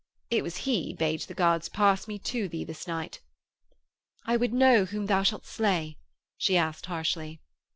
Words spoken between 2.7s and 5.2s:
night.' 'I would know whom